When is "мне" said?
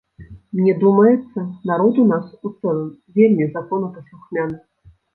0.59-0.71